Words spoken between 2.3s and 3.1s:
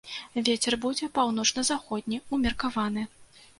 умеркаваны.